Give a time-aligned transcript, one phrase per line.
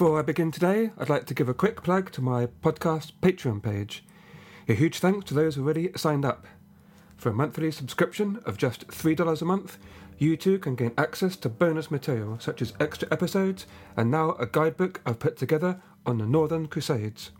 [0.00, 3.62] Before I begin today, I'd like to give a quick plug to my podcast Patreon
[3.62, 4.02] page.
[4.66, 6.46] A huge thanks to those who already signed up.
[7.18, 9.76] For a monthly subscription of just $3 a month,
[10.16, 14.46] you too can gain access to bonus material such as extra episodes and now a
[14.46, 17.32] guidebook I've put together on the Northern Crusades.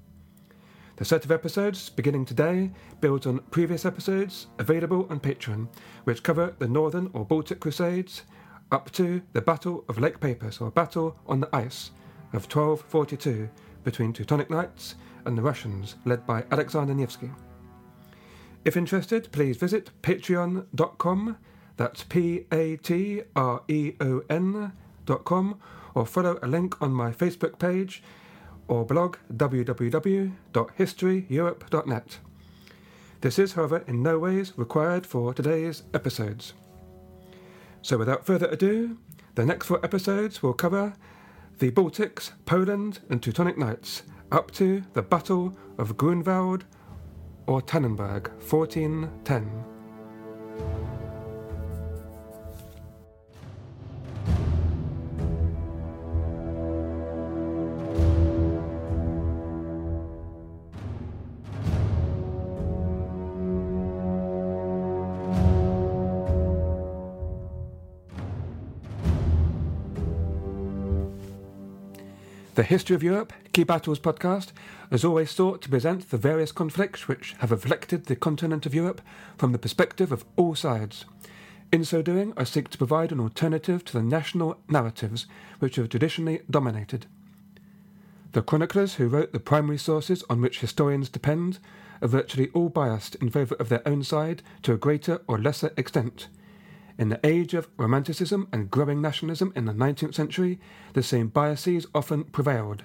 [0.96, 5.66] The set of episodes beginning today builds on previous episodes available on Patreon,
[6.04, 8.24] which cover the Northern or Baltic Crusades
[8.70, 11.92] up to the Battle of Lake Peipus or Battle on the Ice
[12.32, 13.48] of 1242
[13.84, 17.30] between Teutonic Knights and the Russians led by Alexander Nevsky.
[18.64, 21.36] If interested, please visit patreon.com,
[21.76, 25.58] that's P A T R E O N.com,
[25.94, 28.02] or follow a link on my Facebook page
[28.68, 32.18] or blog www.historyeurope.net.
[33.20, 36.54] This is, however, in no ways required for today's episodes.
[37.82, 38.96] So, without further ado,
[39.34, 40.94] the next four episodes will cover
[41.60, 46.64] the Baltics, Poland, and Teutonic Knights up to the Battle of Grunwald
[47.46, 49.79] or Tannenberg, 1410.
[72.60, 74.48] The History of Europe, Key Battles podcast,
[74.90, 79.00] has always sought to present the various conflicts which have afflicted the continent of Europe
[79.38, 81.06] from the perspective of all sides.
[81.72, 85.26] In so doing, I seek to provide an alternative to the national narratives
[85.58, 87.06] which have traditionally dominated.
[88.32, 91.60] The chroniclers who wrote the primary sources on which historians depend
[92.02, 95.72] are virtually all biased in favour of their own side to a greater or lesser
[95.78, 96.28] extent.
[97.00, 100.60] In the age of Romanticism and growing nationalism in the 19th century,
[100.92, 102.84] the same biases often prevailed.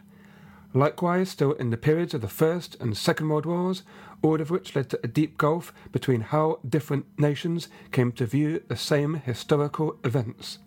[0.74, 3.84] Likewise, still in the periods of the First and Second World Wars,
[4.22, 8.64] all of which led to a deep gulf between how different nations came to view
[8.70, 10.59] the same historical events.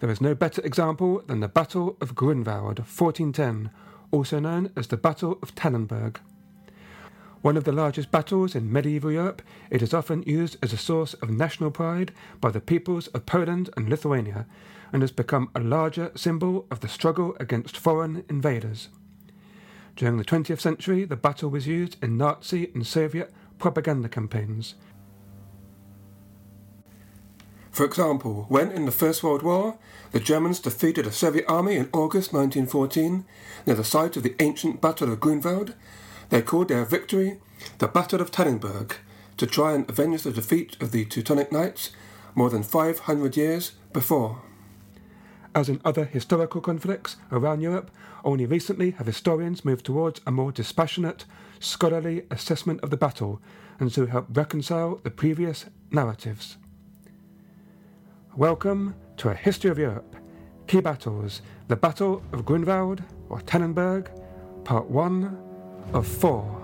[0.00, 3.70] There is no better example than the Battle of Grunwald, 1410,
[4.10, 6.16] also known as the Battle of Tannenberg.
[7.42, 11.14] One of the largest battles in medieval Europe, it is often used as a source
[11.14, 14.46] of national pride by the peoples of Poland and Lithuania,
[14.92, 18.90] and has become a larger symbol of the struggle against foreign invaders.
[19.96, 24.76] During the 20th century, the battle was used in Nazi and Soviet propaganda campaigns.
[27.72, 29.78] For example, when in the First World War,
[30.12, 33.24] the Germans defeated a Soviet army in August 1914
[33.66, 35.74] near the site of the ancient Battle of Grunwald,
[36.32, 37.38] they called their victory
[37.76, 38.94] the Battle of Tannenberg
[39.36, 41.90] to try and avenge the defeat of the Teutonic Knights
[42.34, 44.40] more than 500 years before.
[45.54, 47.90] As in other historical conflicts around Europe,
[48.24, 51.26] only recently have historians moved towards a more dispassionate,
[51.60, 53.38] scholarly assessment of the battle
[53.78, 56.56] and so help reconcile the previous narratives.
[58.34, 60.16] Welcome to a history of Europe.
[60.66, 64.08] Key battles the Battle of Grunwald or Tannenberg,
[64.64, 65.51] Part 1
[65.92, 66.62] of 4.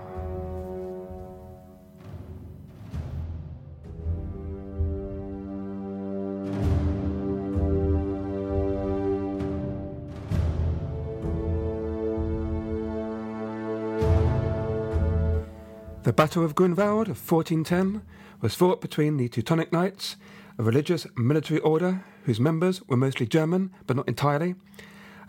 [16.03, 18.01] The Battle of Grunwald of 1410
[18.41, 20.15] was fought between the Teutonic Knights,
[20.57, 24.55] a religious military order whose members were mostly German but not entirely,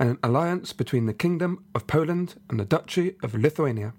[0.01, 3.93] and an alliance between the Kingdom of Poland and the Duchy of Lithuania.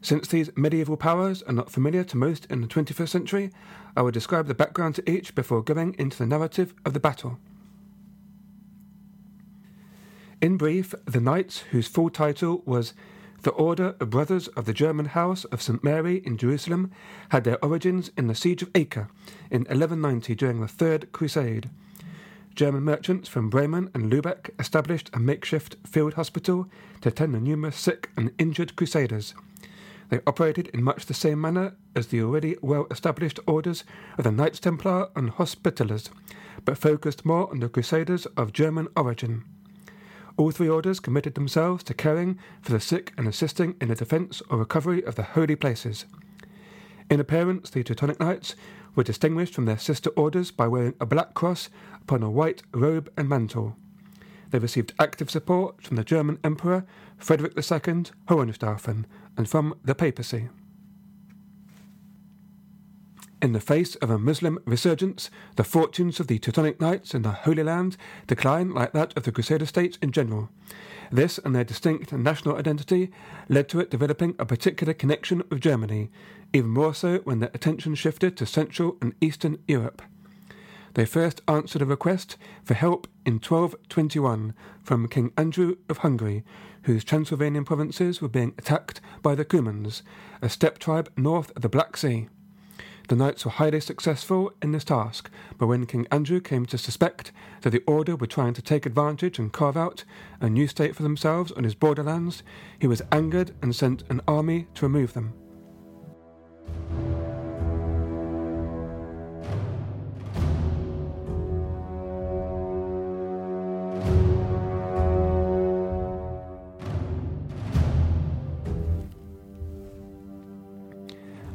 [0.00, 3.50] Since these medieval powers are not familiar to most in the 21st century,
[3.96, 7.38] I will describe the background to each before going into the narrative of the battle.
[10.40, 12.94] In brief, the knights, whose full title was
[13.42, 15.82] the Order of Brothers of the German House of St.
[15.82, 16.92] Mary in Jerusalem,
[17.30, 19.08] had their origins in the Siege of Acre
[19.50, 21.70] in 1190 during the Third Crusade.
[22.54, 26.68] German merchants from Bremen and Lubeck established a makeshift field hospital
[27.00, 29.34] to tend the numerous sick and injured crusaders.
[30.10, 33.84] They operated in much the same manner as the already well established orders
[34.18, 36.10] of the Knights Templar and Hospitallers,
[36.66, 39.44] but focused more on the crusaders of German origin.
[40.36, 44.42] All three orders committed themselves to caring for the sick and assisting in the defence
[44.50, 46.04] or recovery of the holy places.
[47.08, 48.54] In appearance, the Teutonic Knights
[48.94, 51.68] were distinguished from their sister orders by wearing a black cross
[52.00, 53.76] upon a white robe and mantle.
[54.50, 56.84] They received active support from the German Emperor
[57.16, 59.06] Frederick II Hohenstaufen
[59.36, 60.48] and from the papacy.
[63.40, 67.32] In the face of a Muslim resurgence, the fortunes of the Teutonic Knights in the
[67.32, 67.96] Holy Land
[68.28, 70.48] declined like that of the Crusader states in general.
[71.10, 73.10] This and their distinct national identity
[73.48, 76.10] led to it developing a particular connection with Germany,
[76.52, 80.02] even more so when their attention shifted to Central and Eastern Europe.
[80.94, 84.52] They first answered a request for help in 1221
[84.82, 86.44] from King Andrew of Hungary,
[86.82, 90.02] whose Transylvanian provinces were being attacked by the Cumans,
[90.42, 92.28] a steppe tribe north of the Black Sea.
[93.08, 97.32] The knights were highly successful in this task, but when King Andrew came to suspect
[97.62, 100.04] that the Order were trying to take advantage and carve out
[100.40, 102.42] a new state for themselves on his borderlands,
[102.78, 105.34] he was angered and sent an army to remove them.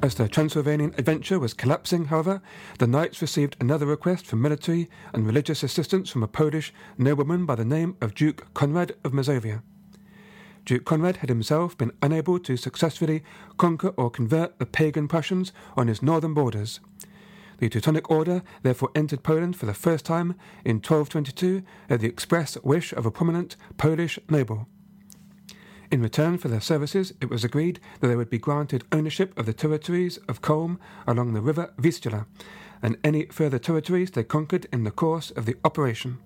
[0.07, 2.41] As the Transylvanian adventure was collapsing, however,
[2.79, 7.55] the knights received another request for military and religious assistance from a Polish nobleman by
[7.55, 9.63] the name of Duke Conrad of Mazovia.
[10.67, 13.23] Duke Conrad had himself been unable to successfully
[13.55, 16.81] conquer or convert the pagan Prussians on his northern borders.
[17.59, 20.35] The Teutonic Order therefore entered Poland for the first time
[20.65, 24.67] in 1222 at the express wish of a prominent Polish noble.
[25.89, 29.45] In return for their services, it was agreed that they would be granted ownership of
[29.45, 32.27] the territories of Kolm along the river Vistula,
[32.81, 36.17] and any further territories they conquered in the course of the operation.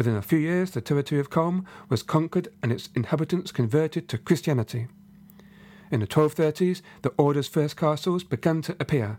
[0.00, 4.16] Within a few years, the territory of Kolm was conquered and its inhabitants converted to
[4.16, 4.86] Christianity.
[5.90, 9.18] In the 1230s, the order's first castles began to appear.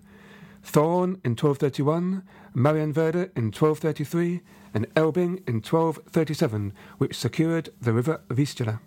[0.64, 2.24] Thorn in 1231,
[2.56, 4.42] Marienwerder in 1233,
[4.74, 8.80] and Elbing in 1237, which secured the river Vistula.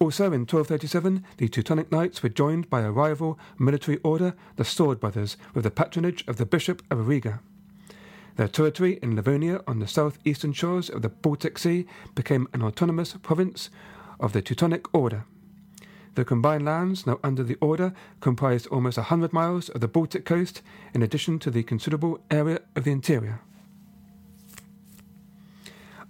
[0.00, 4.98] Also in 1237, the Teutonic Knights were joined by a rival military order, the Sword
[4.98, 7.38] Brothers, with the patronage of the Bishop of Riga.
[8.40, 11.84] Their territory in Livonia on the southeastern shores of the Baltic Sea
[12.14, 13.68] became an autonomous province
[14.18, 15.26] of the Teutonic Order.
[16.14, 20.24] The combined lands now under the order comprised almost a hundred miles of the Baltic
[20.24, 20.62] coast,
[20.94, 23.42] in addition to the considerable area of the interior.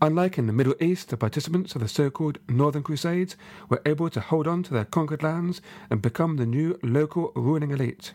[0.00, 3.34] Unlike in the Middle East, the participants of the so called Northern Crusades
[3.68, 5.60] were able to hold on to their conquered lands
[5.90, 8.12] and become the new local ruling elite.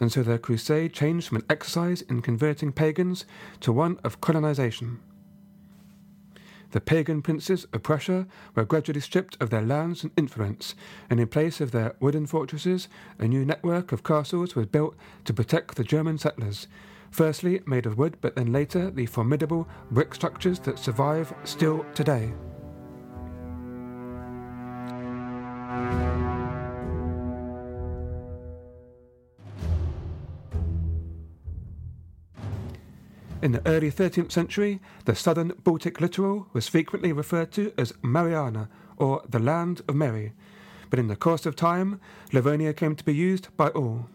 [0.00, 3.24] And so their crusade changed from an exercise in converting pagans
[3.60, 5.00] to one of colonization.
[6.72, 10.74] The pagan princes of Prussia were gradually stripped of their lands and influence,
[11.08, 12.88] and in place of their wooden fortresses,
[13.18, 16.66] a new network of castles was built to protect the German settlers,
[17.10, 22.32] firstly made of wood, but then later the formidable brick structures that survive still today.
[33.46, 38.68] In the early 13th century, the southern Baltic littoral was frequently referred to as Mariana,
[38.96, 40.32] or the Land of Mary,
[40.90, 42.00] but in the course of time,
[42.32, 44.08] Livonia came to be used by all.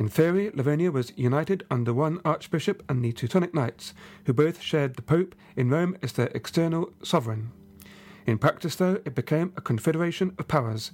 [0.00, 3.94] In theory, Livonia was united under one archbishop and the Teutonic Knights,
[4.24, 7.52] who both shared the Pope in Rome as their external sovereign.
[8.26, 10.90] In practice, though, it became a confederation of powers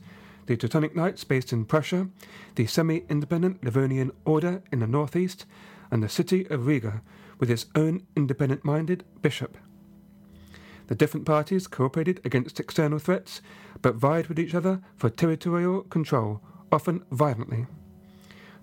[0.46, 2.08] the Teutonic Knights based in Prussia,
[2.56, 5.46] the semi independent Livonian Order in the northeast,
[5.94, 7.02] and the city of Riga,
[7.38, 9.56] with its own independent minded bishop.
[10.88, 13.40] The different parties cooperated against external threats,
[13.80, 17.66] but vied with each other for territorial control, often violently.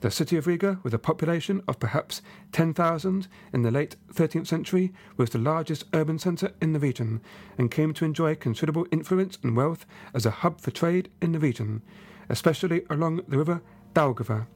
[0.01, 2.21] The city of Riga, with a population of perhaps
[2.51, 7.21] 10,000 in the late 13th century, was the largest urban centre in the region
[7.57, 11.39] and came to enjoy considerable influence and wealth as a hub for trade in the
[11.39, 11.81] region,
[12.27, 13.61] especially along the river
[13.93, 14.47] Daugava,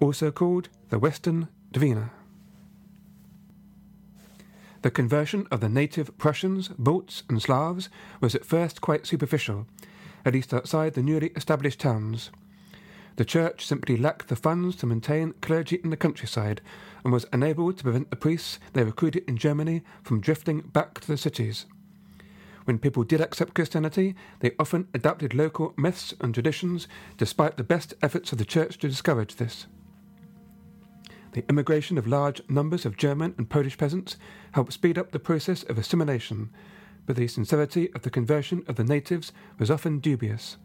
[0.00, 2.08] also called the Western Dvina.
[4.82, 7.88] The conversion of the native Prussians, Balts, and Slavs
[8.20, 9.66] was at first quite superficial,
[10.24, 12.30] at least outside the newly established towns.
[13.14, 16.60] The church simply lacked the funds to maintain clergy in the countryside
[17.04, 21.06] and was unable to prevent the priests they recruited in Germany from drifting back to
[21.06, 21.66] the cities.
[22.64, 27.94] When people did accept Christianity, they often adapted local myths and traditions despite the best
[28.02, 29.66] efforts of the church to discourage this.
[31.32, 34.16] The immigration of large numbers of German and Polish peasants
[34.52, 36.50] helped speed up the process of assimilation,
[37.06, 40.58] but the sincerity of the conversion of the natives was often dubious.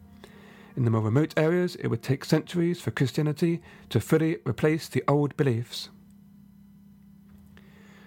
[0.76, 5.02] In the more remote areas, it would take centuries for Christianity to fully replace the
[5.08, 5.88] old beliefs.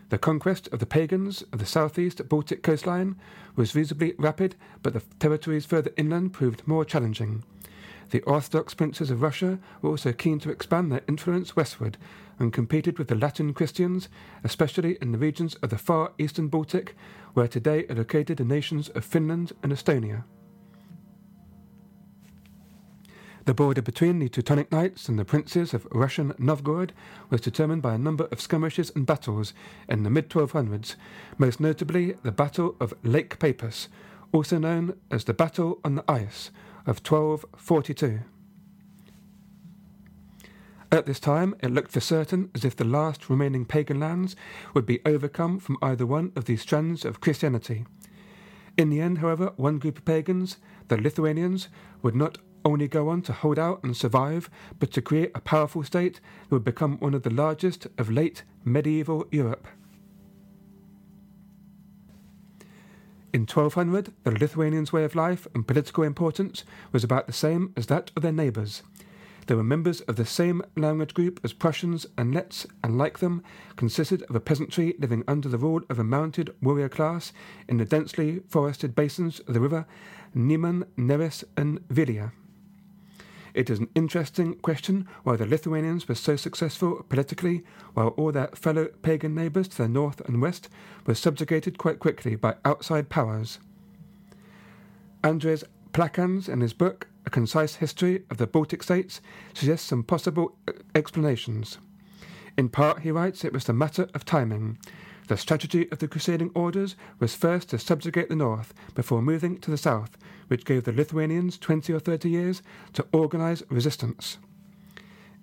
[0.10, 3.15] The conquest of the pagans of the southeast Baltic coastline
[3.56, 7.44] was reasonably rapid, but the territories further inland proved more challenging.
[8.12, 11.98] The Orthodox princes of Russia were also keen to expand their influence westward
[12.39, 14.10] and competed with the Latin Christians,
[14.44, 16.94] especially in the regions of the far eastern Baltic,
[17.34, 20.25] where today are located the nations of Finland and Estonia.
[23.46, 26.91] The border between the Teutonic Knights and the princes of Russian Novgorod
[27.30, 29.53] was determined by a number of skirmishes and battles
[29.88, 30.96] in the mid 1200s,
[31.38, 33.88] most notably the Battle of Lake Peipus,
[34.34, 36.51] also known as the Battle on the Ice
[36.85, 38.21] of 1242.
[40.93, 44.35] At this time, it looked for certain as if the last remaining pagan lands
[44.73, 47.85] would be overcome from either one of these strands of Christianity.
[48.77, 50.57] In the end, however, one group of pagans,
[50.89, 51.69] the Lithuanians,
[52.01, 55.83] would not only go on to hold out and survive, but to create a powerful
[55.83, 56.19] state
[56.50, 59.67] that would become one of the largest of late medieval Europe.
[63.33, 67.85] In 1200, the Lithuanians' way of life and political importance was about the same as
[67.85, 68.83] that of their neighbours.
[69.47, 73.41] They were members of the same language group as Prussians and Letts, and like them,
[73.77, 77.31] consisted of a peasantry living under the rule of a mounted warrior class
[77.69, 79.85] in the densely forested basins of the river
[80.35, 82.33] Niemen, Neris, and Vilia.
[83.53, 88.48] It is an interesting question why the Lithuanians were so successful politically, while all their
[88.48, 90.70] fellow pagan neighbours to the north and west
[91.05, 93.60] were subjugated quite quickly by outside powers.
[95.24, 99.22] Andres Plakans, in his book A Concise History of the Baltic States,
[99.53, 101.77] suggests some possible uh, explanations.
[102.58, 104.77] In part, he writes, it was a matter of timing.
[105.31, 109.71] The strategy of the crusading orders was first to subjugate the north before moving to
[109.71, 110.17] the south,
[110.50, 112.61] which gave the Lithuanians 20 or 30 years
[112.91, 114.39] to organize resistance.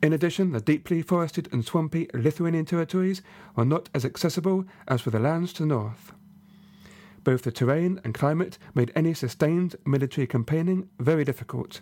[0.03, 3.23] In addition, the deeply forested and swampy Lithuanian territories
[3.57, 6.13] were not as accessible as were the lands to the north.
[7.25, 11.81] Both the terrain and climate made any sustained military campaigning very difficult.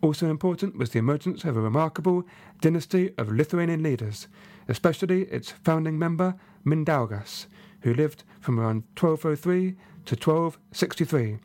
[0.00, 2.24] Also important was the emergence of a remarkable
[2.62, 4.28] dynasty of Lithuanian leaders,
[4.68, 6.34] especially its founding member,
[6.64, 7.46] Mindaugas,
[7.80, 11.38] who lived from around 1203 to 1263,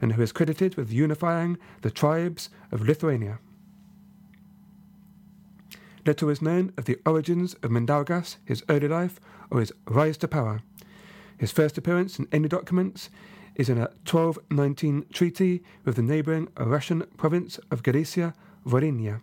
[0.00, 3.38] and who is credited with unifying the tribes of Lithuania.
[6.06, 9.20] Little is known of the origins of Mindaugas, his early life,
[9.50, 10.62] or his rise to power.
[11.36, 13.10] His first appearance in any documents
[13.54, 18.32] is in a 1219 treaty with the neighbouring Russian province of Galicia,
[18.64, 19.20] Volhynia.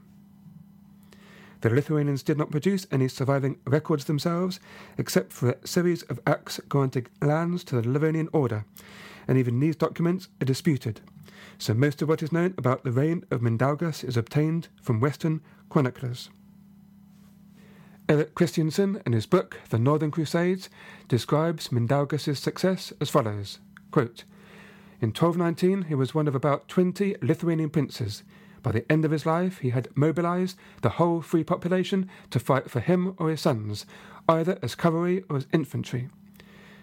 [1.66, 4.60] The Lithuanians did not produce any surviving records themselves,
[5.00, 8.66] except for a series of acts granting lands to the Livonian order,
[9.28, 11.02] and even these documents are disputed.
[11.58, 15.42] So most of what is known about the reign of Mindaugas is obtained from Western
[15.68, 16.30] chroniclers.
[18.08, 20.70] Eric Christiansen, in his book The Northern Crusades,
[21.08, 23.58] describes Mindaugas' success as follows
[23.90, 24.24] quote,
[25.02, 28.22] In 1219, he was one of about 20 Lithuanian princes.
[28.66, 32.68] By the end of his life, he had mobilized the whole free population to fight
[32.68, 33.86] for him or his sons,
[34.28, 36.10] either as cavalry or as infantry.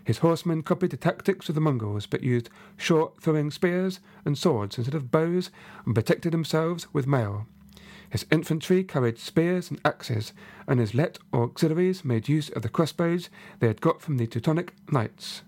[0.04, 4.78] His horsemen copied the tactics of the Mongols, but used short throwing spears and swords
[4.78, 5.50] instead of bows
[5.84, 7.48] and protected themselves with mail.
[8.10, 10.32] His infantry carried spears and axes,
[10.68, 14.28] and his let or auxiliaries made use of the crossbows they had got from the
[14.28, 15.42] Teutonic knights.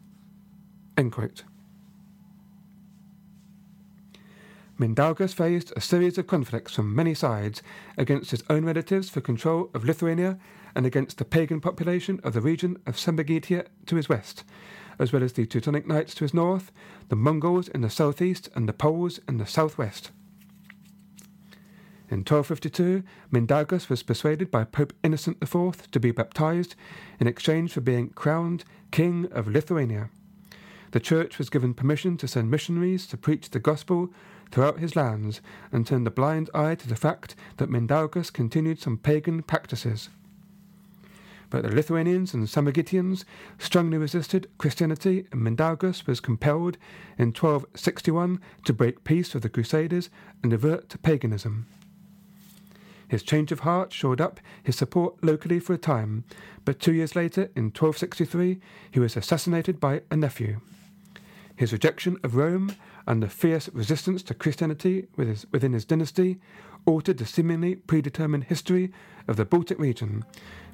[4.79, 7.63] Mindaugas faced a series of conflicts from many sides
[7.97, 10.37] against his own relatives for control of Lithuania
[10.75, 14.43] and against the pagan population of the region of Samogitia to his west,
[14.99, 16.73] as well as the Teutonic Knights to his north,
[17.09, 20.11] the Mongols in the southeast, and the Poles in the southwest.
[22.11, 26.75] In 1252, Mindaugas was persuaded by Pope Innocent IV to be baptized
[27.21, 30.11] in exchange for being crowned King of Lithuania.
[30.91, 34.13] The church was given permission to send missionaries to preach the gospel
[34.55, 35.41] throughout his lands
[35.73, 40.11] and turned a blind eye to the fact that Mindaugas continued some pagan practices.
[41.51, 43.25] But the Lithuanians and Samogitians
[43.59, 46.79] strongly resisted Christianity, and Mindaugas was compelled
[47.19, 50.09] in 1261 to break peace with the Crusaders
[50.45, 51.67] and revert to paganism.
[53.09, 56.23] His change of heart shored up his support locally for a time,
[56.65, 58.61] but two years later, in 1263,
[58.93, 60.61] he was assassinated by a nephew.
[61.57, 62.75] His rejection of Rome
[63.07, 66.41] and the fierce resistance to Christianity within his dynasty
[66.87, 68.93] altered the seemingly predetermined history
[69.29, 70.25] of the Baltic region,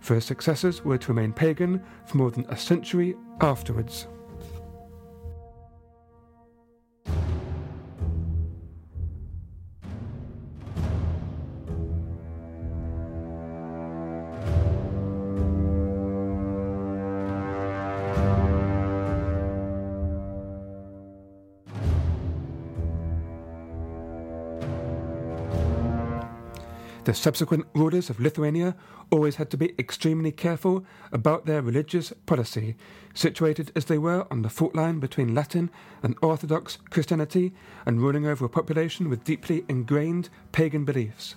[0.00, 4.06] for his successors were to remain pagan for more than a century afterwards.
[27.10, 28.76] The subsequent rulers of Lithuania
[29.10, 32.76] always had to be extremely careful about their religious policy,
[33.14, 35.72] situated as they were on the fault line between Latin
[36.04, 37.52] and Orthodox Christianity
[37.84, 41.34] and ruling over a population with deeply ingrained pagan beliefs.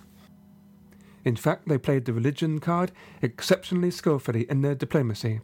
[1.26, 2.92] In fact, they played the religion card
[3.24, 5.42] exceptionally skillfully in their diplomacy.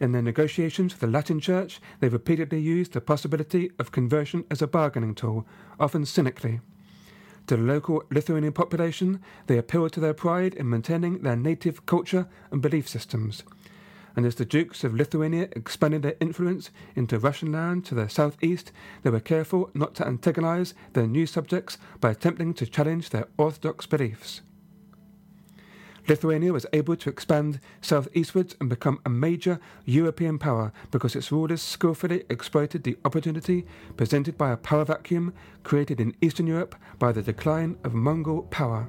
[0.00, 4.62] In their negotiations with the Latin Church, they repeatedly used the possibility of conversion as
[4.62, 5.46] a bargaining tool,
[5.78, 6.60] often cynically.
[7.50, 12.28] To the local Lithuanian population, they appealed to their pride in maintaining their native culture
[12.52, 13.42] and belief systems.
[14.14, 18.70] And as the Dukes of Lithuania expanded their influence into Russian land to the southeast,
[19.02, 23.84] they were careful not to antagonize their new subjects by attempting to challenge their orthodox
[23.84, 24.42] beliefs.
[26.10, 31.62] Lithuania was able to expand southeastwards and become a major European power because its rulers
[31.62, 33.64] skillfully exploited the opportunity
[33.96, 38.88] presented by a power vacuum created in Eastern Europe by the decline of Mongol power.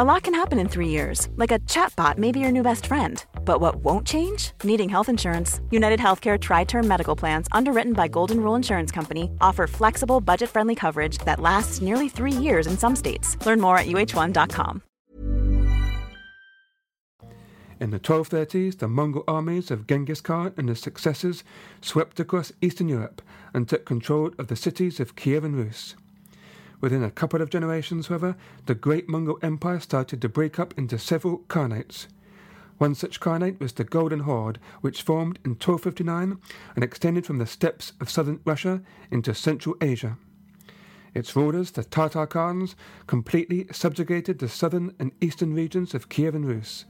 [0.00, 2.86] A lot can happen in three years, like a chatbot may be your new best
[2.86, 3.24] friend.
[3.44, 4.52] But what won't change?
[4.62, 5.60] Needing health insurance.
[5.72, 10.50] United Healthcare Tri Term Medical Plans, underwritten by Golden Rule Insurance Company, offer flexible, budget
[10.50, 13.36] friendly coverage that lasts nearly three years in some states.
[13.44, 14.82] Learn more at uh1.com.
[17.80, 21.42] In the 1230s, the Mongol armies of Genghis Khan and his successors
[21.80, 23.20] swept across Eastern Europe
[23.52, 25.96] and took control of the cities of Kievan Rus.
[26.80, 28.36] Within a couple of generations, however,
[28.66, 32.06] the great Mongol Empire started to break up into several khanates.
[32.78, 36.38] One such khanate was the Golden Horde, which formed in 1259
[36.76, 40.16] and extended from the steppes of southern Russia into Central Asia.
[41.14, 42.76] Its rulers, the Tatar Khans,
[43.08, 46.84] completely subjugated the southern and eastern regions of Kievan Rus.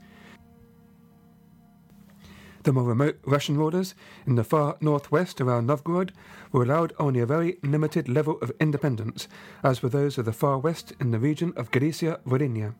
[2.63, 3.95] The more remote Russian rulers
[4.25, 6.11] in the far northwest around Novgorod
[6.51, 9.27] were allowed only a very limited level of independence,
[9.63, 12.75] as were those of the far west in the region of Galicia Volhynia.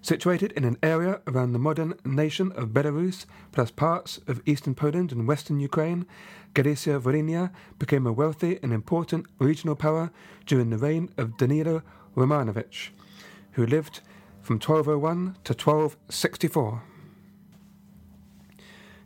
[0.00, 5.10] Situated in an area around the modern nation of Belarus, plus parts of eastern Poland
[5.10, 6.06] and western Ukraine,
[6.54, 10.12] Galicia Volhynia became a wealthy and important regional power
[10.46, 11.82] during the reign of Danilo
[12.16, 12.90] Romanovich,
[13.52, 14.00] who lived
[14.40, 16.82] from 1201 to 1264.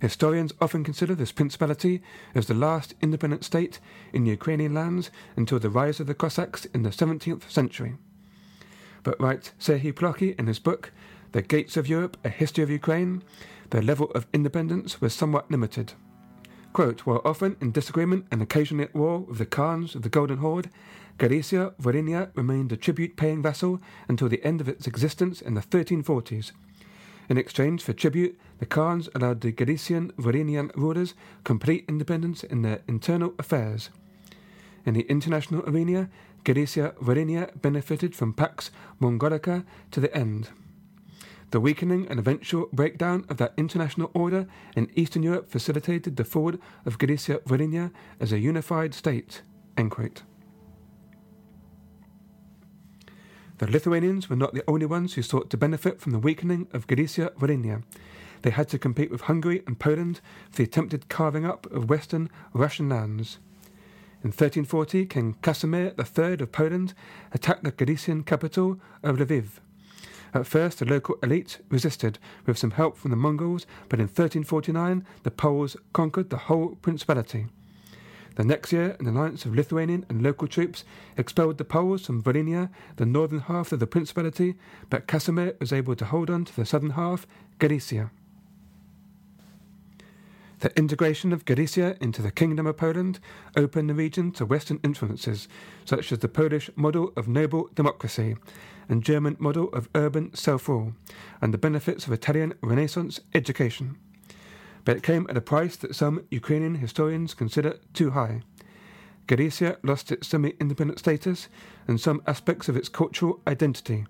[0.02, 2.02] Historians often consider this principality
[2.34, 3.78] as the last independent state
[4.12, 7.94] in the Ukrainian lands until the rise of the Cossacks in the 17th century.
[9.04, 10.90] But writes Serhiy Plokhy in his book,
[11.30, 13.22] The Gates of Europe, A History of Ukraine,
[13.70, 15.92] their level of independence was somewhat limited.
[16.72, 20.38] Quote, while often in disagreement and occasionally at war with the Khans of the Golden
[20.38, 20.68] Horde,
[21.18, 25.60] Galicia Volhynia remained a tribute paying vassal until the end of its existence in the
[25.60, 26.50] 1340s
[27.28, 32.80] In exchange for tribute, the Khans allowed the Galician Volhynian rulers complete independence in their
[32.86, 33.90] internal affairs.
[34.86, 36.08] In the international arena,
[36.44, 38.70] Galicia Volhynia benefited from Pax
[39.00, 40.50] Mongolica to the end.
[41.50, 44.46] The weakening and eventual breakdown of that international order
[44.76, 46.52] in Eastern Europe facilitated the fall
[46.86, 49.42] of Galicia Volhynia as a unified state.
[53.58, 56.86] The Lithuanians were not the only ones who sought to benefit from the weakening of
[56.86, 57.82] Galicia Volhynia.
[58.42, 62.28] They had to compete with Hungary and Poland for the attempted carving up of western
[62.52, 63.38] Russian lands.
[64.24, 66.94] In 1340, King Casimir III of Poland
[67.32, 69.58] attacked the Galician capital of Lviv.
[70.34, 75.04] At first, the local elite resisted with some help from the Mongols, but in 1349,
[75.24, 77.46] the Poles conquered the whole principality.
[78.36, 80.84] The next year, an alliance of Lithuanian and local troops
[81.18, 84.54] expelled the Poles from Volhynia, the northern half of the principality,
[84.88, 87.26] but Casimir was able to hold on to the southern half,
[87.58, 88.10] Galicia.
[90.62, 93.20] The integration of Galicia into the Kingdom of Poland
[93.56, 95.46] opened the region to Western influences,
[95.84, 98.36] such as the Polish model of noble democracy
[98.88, 100.94] and German model of urban self rule,
[101.40, 103.98] and the benefits of Italian Renaissance education
[104.84, 108.42] but it came at a price that some Ukrainian historians consider too high.
[109.26, 111.48] Galicia lost its semi independent status
[111.86, 114.04] and some aspects of its cultural identity,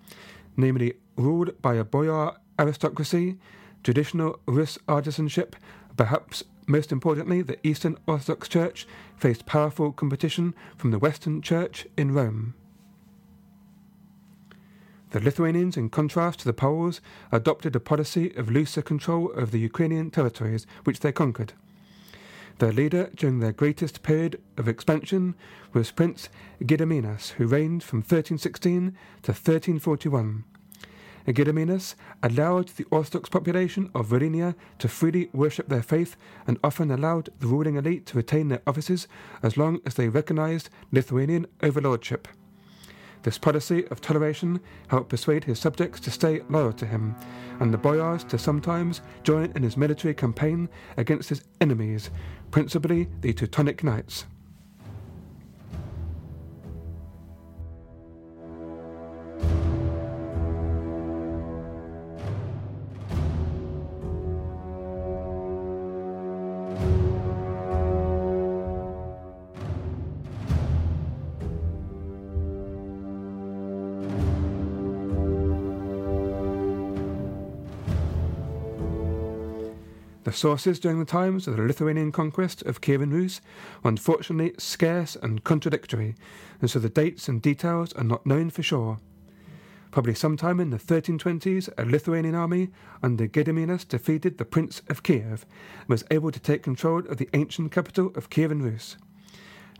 [0.56, 3.38] namely ruled by a boyar aristocracy,
[3.82, 5.54] traditional Rus artisanship,
[6.02, 12.12] perhaps most importantly, the Eastern Orthodox Church faced powerful competition from the Western Church in
[12.12, 12.54] Rome.
[15.10, 19.60] The Lithuanians, in contrast to the Poles, adopted a policy of looser control of the
[19.60, 21.52] Ukrainian territories which they conquered.
[22.58, 25.36] Their leader during their greatest period of expansion
[25.72, 26.28] was Prince
[26.60, 30.42] Gediminas, who reigned from 1316 to 1341.
[31.26, 37.28] Gediminas allowed the Orthodox population of Volhynia to freely worship their faith and often allowed
[37.38, 39.06] the ruling elite to retain their offices
[39.42, 42.26] as long as they recognized Lithuanian overlordship.
[43.22, 47.14] This policy of toleration helped persuade his subjects to stay loyal to him,
[47.60, 52.10] and the boyars to sometimes join in his military campaign against his enemies,
[52.50, 54.24] principally the Teutonic Knights.
[80.24, 83.40] The sources during the times of the Lithuanian conquest of Kievan Rus
[83.82, 86.14] were unfortunately scarce and contradictory,
[86.60, 88.98] and so the dates and details are not known for sure.
[89.90, 92.70] Probably sometime in the 1320s, a Lithuanian army
[93.02, 95.44] under Gediminas defeated the Prince of Kiev
[95.80, 98.96] and was able to take control of the ancient capital of Kievan Rus.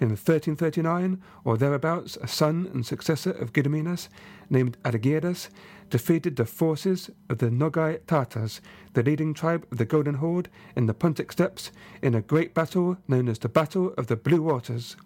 [0.01, 4.09] In 1339 or thereabouts, a son and successor of Gediminas,
[4.51, 5.49] named Algirdas,
[5.91, 8.61] defeated the forces of the Nogai Tatars,
[8.95, 12.97] the leading tribe of the Golden Horde, in the Pontic Steppes in a great battle
[13.07, 14.97] known as the Battle of the Blue Waters.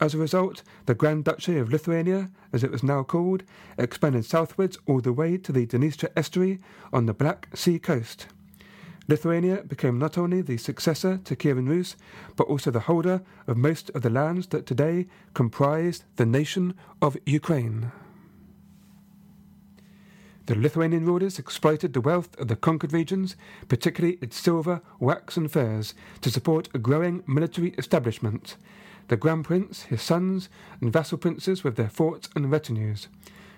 [0.00, 3.44] As a result, the Grand Duchy of Lithuania, as it was now called,
[3.78, 6.58] expanded southwards all the way to the Dniester estuary
[6.92, 8.26] on the Black Sea coast.
[9.10, 11.96] Lithuania became not only the successor to Kievan Rus,
[12.36, 17.16] but also the holder of most of the lands that today comprise the nation of
[17.26, 17.90] Ukraine.
[20.46, 23.34] The Lithuanian rulers exploited the wealth of the conquered regions,
[23.66, 28.56] particularly its silver, wax, and furs, to support a growing military establishment.
[29.08, 30.48] The Grand Prince, his sons,
[30.80, 33.08] and vassal princes with their forts and retinues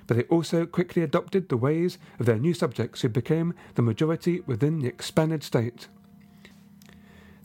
[0.06, 4.40] but they also quickly adopted the ways of their new subjects who became the majority
[4.46, 5.88] within the expanded state.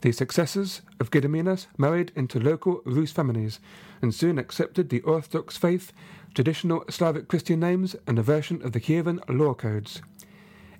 [0.00, 3.58] The successors of Gediminas married into local Rus families
[4.00, 5.92] and soon accepted the Orthodox faith,
[6.34, 10.00] traditional Slavic Christian names, and a version of the Kievan law codes.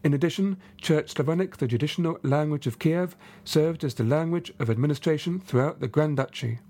[0.04, 5.40] In addition, Church Slavonic, the traditional language of Kiev, served as the language of administration
[5.40, 6.60] throughout the Grand Duchy.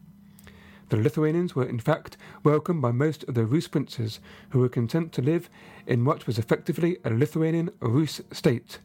[0.88, 4.20] The Lithuanians were in fact welcomed by most of the Rus princes,
[4.50, 5.50] who were content to live
[5.86, 8.78] in what was effectively a Lithuanian Rus state,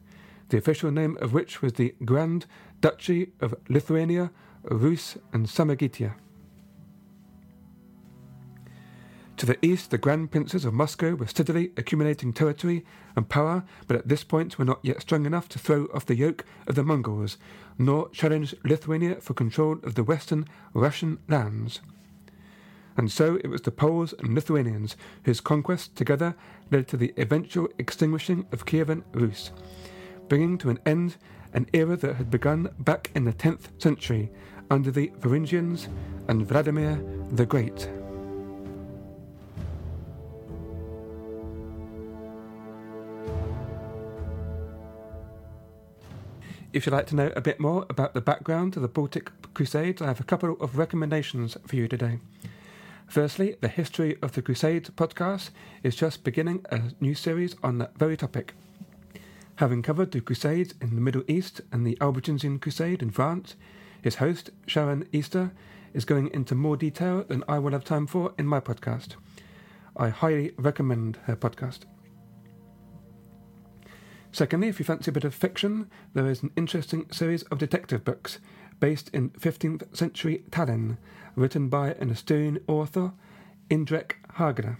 [0.50, 2.46] the official name of which was the Grand
[2.82, 4.32] Duchy of Lithuania,
[4.64, 6.16] Rus, and Samogitia.
[9.38, 12.86] To the east, the Grand Princes of Moscow were steadily accumulating territory
[13.16, 16.16] and power, but at this point were not yet strong enough to throw off the
[16.16, 17.38] yoke of the Mongols,
[17.78, 21.82] nor challenge Lithuania for control of the western Russian lands.
[22.98, 26.36] And so it was the Poles and Lithuanians whose conquests together
[26.72, 29.52] led to the eventual extinguishing of Kievan Rus,
[30.30, 31.18] bringing to an end
[31.54, 34.32] an era that had begun back in the 10th century
[34.70, 35.88] under the Varangians
[36.28, 37.90] and Vladimir the Great.
[46.74, 50.02] If you'd like to know a bit more about the background to the Baltic Crusades,
[50.02, 52.18] I have a couple of recommendations for you today.
[53.14, 55.52] Firstly, the History of the Crusades podcast
[55.84, 58.56] is just beginning a new series on that very topic.
[59.58, 63.56] Having covered the Crusades in the Middle East and the Albigensian Crusade in France,
[64.02, 65.52] his host, Sharyn Eastaugh,
[65.94, 69.10] is going into more detail than I will have time for in my podcast.
[69.96, 71.82] I highly recommend her podcast.
[74.32, 78.04] Secondly, if you fancy a bit of fiction, there is an interesting series of detective
[78.04, 78.40] books
[78.80, 80.98] based in 15th century Tallinn,
[81.36, 83.14] written by an Estonian author,
[83.70, 84.78] Indrek Hargla.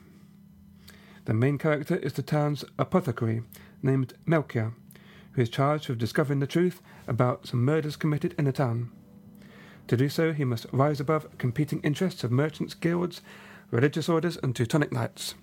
[1.26, 3.44] The main character is the town's apothecary,
[3.82, 4.74] named Melchior,
[5.34, 8.92] who is charged with discovering the truth about some murders committed in the town.
[9.88, 13.22] To do so, he must rise above competing interests of merchants' guilds,
[13.72, 15.36] religious orders, and Teutonic knights.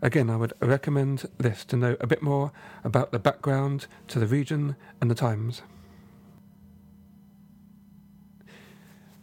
[0.00, 2.52] Again, I would recommend this to know a bit more
[2.84, 5.62] about the background to the region and the times.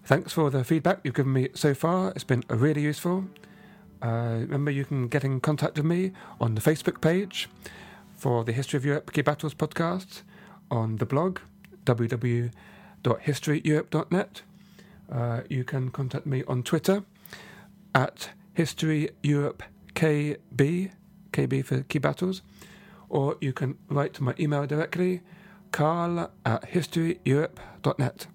[0.06, 2.12] Thanks for the feedback you've given me so far.
[2.12, 3.26] It's been really useful.
[4.04, 7.50] Uh, remember, you can get in contact with me on the Facebook page
[8.15, 10.22] for the History of Europe Key Battles podcast,
[10.70, 11.39] on the blog
[11.86, 14.41] www.historyeurope.net.
[15.12, 17.04] Uh, you can contact me on Twitter
[17.96, 19.63] at History Europe
[19.96, 20.91] KB,
[21.34, 22.44] KB for Key Battles,
[23.10, 25.24] or you can write to my email directly,
[25.72, 28.28] carl at historyeurope.net.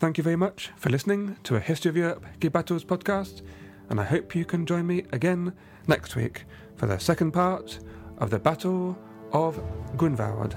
[0.00, 3.42] Thank you very much for listening to a History of Europe Battles podcast,
[3.88, 5.52] and I hope you can join me again
[5.86, 6.44] next week
[6.76, 7.78] for the second part
[8.18, 8.98] of the Battle
[9.32, 9.62] of
[9.96, 10.56] Grunwald.